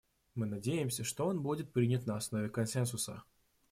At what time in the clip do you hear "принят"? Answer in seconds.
1.73-2.07